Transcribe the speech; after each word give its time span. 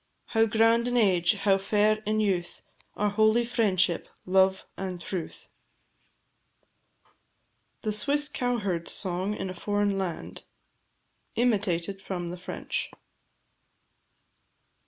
How 0.33 0.47
grand 0.47 0.87
in 0.87 0.97
age, 0.97 1.35
how 1.35 1.59
fair 1.59 2.01
in 2.07 2.19
youth, 2.21 2.63
Are 2.95 3.11
holy 3.11 3.45
"Friendship, 3.45 4.07
Love, 4.25 4.65
and 4.75 4.99
Truth!" 4.99 5.47
THE 7.83 7.91
SWISS 7.93 8.27
COWHERD'S 8.29 8.91
SONG 8.91 9.35
IN 9.35 9.51
A 9.51 9.53
FOREIGN 9.53 9.99
LAND. 9.99 10.41
IMITATED 11.35 12.01
FROM 12.01 12.31
THE 12.31 12.37
FRENCH. 12.39 12.89